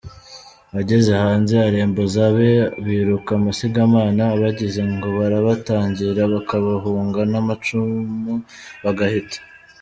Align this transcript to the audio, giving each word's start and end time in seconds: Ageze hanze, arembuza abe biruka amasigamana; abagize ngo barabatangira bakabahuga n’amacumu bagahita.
Ageze 0.79 1.11
hanze, 1.23 1.55
arembuza 1.67 2.19
abe 2.29 2.49
biruka 2.85 3.31
amasigamana; 3.39 4.23
abagize 4.35 4.81
ngo 4.93 5.07
barabatangira 5.17 6.21
bakabahuga 6.33 7.21
n’amacumu 7.31 8.33
bagahita. 8.83 9.39